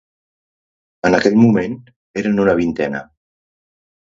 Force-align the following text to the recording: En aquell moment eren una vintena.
En 1.09 1.17
aquell 1.17 1.37
moment 1.41 1.75
eren 2.23 2.43
una 2.47 2.57
vintena. 2.63 3.05